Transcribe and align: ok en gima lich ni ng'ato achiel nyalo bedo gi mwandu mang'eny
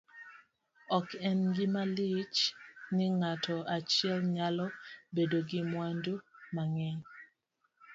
ok 0.97 1.07
en 1.29 1.39
gima 1.55 1.83
lich 1.97 2.39
ni 2.95 3.05
ng'ato 3.19 3.55
achiel 3.75 4.19
nyalo 4.35 4.65
bedo 5.15 5.37
gi 5.49 5.59
mwandu 5.71 6.13
mang'eny 6.55 7.01